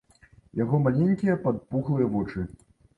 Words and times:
Яго 0.61 0.79
маленькія 0.87 1.37
падпухлыя 1.47 2.13
вочы. 2.19 2.51